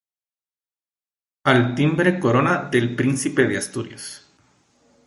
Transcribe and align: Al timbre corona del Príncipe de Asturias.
Al 1.53 1.75
timbre 1.75 2.17
corona 2.19 2.63
del 2.63 2.95
Príncipe 2.95 3.43
de 3.45 3.57
Asturias. 3.59 4.25